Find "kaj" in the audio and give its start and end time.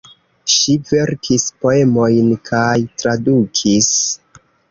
2.49-2.73